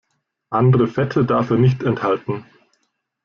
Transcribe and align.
Andere 0.49 0.87
Fette 0.87 1.25
darf 1.25 1.51
er 1.51 1.57
nicht 1.57 1.83
enthalten. 1.83 2.43